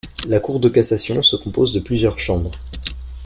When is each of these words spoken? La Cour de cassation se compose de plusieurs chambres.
La 0.27 0.39
Cour 0.39 0.59
de 0.59 0.67
cassation 0.67 1.21
se 1.21 1.35
compose 1.35 1.73
de 1.73 1.79
plusieurs 1.79 2.17
chambres. 2.17 2.49